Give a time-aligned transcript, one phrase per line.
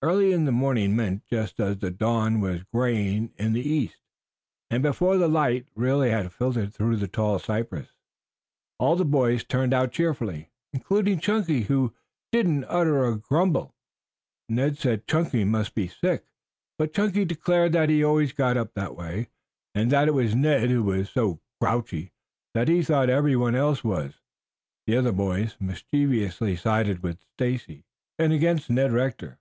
[0.00, 3.96] Early in the morning meant just as the dawn was graying in the east,
[4.70, 7.88] and before the light really had filtered through the tall cypress.
[8.78, 11.96] All the boys turned out cheerfully, including Chunky, who
[12.30, 13.74] didn't utter a grumble.
[14.48, 16.24] Ned said Chunky must be sick,
[16.78, 19.30] but Chunky declared that he always got up that way,
[19.74, 22.12] and that it was Ned who was so grouchy
[22.54, 24.14] that he thought everyone else was.
[24.86, 27.84] The other boys mischievously sided with Stacy
[28.16, 29.40] and against Ned Rector.